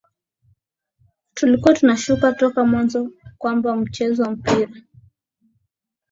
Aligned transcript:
tulikuwa 1.33 1.73
tunashtuka 1.73 2.31
toka 2.33 2.65
mwanzo 2.65 3.11
kwamba 3.37 3.75
mchezo 3.75 4.23
wa 4.23 4.31
mpira 4.31 4.71